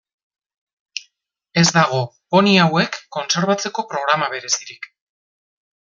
Ez 1.63 1.65
dago 1.75 1.99
poni 2.37 2.55
hauek 2.63 2.99
kontserbatzeko 3.19 3.87
programa 3.95 4.35
berezirik. 4.37 4.93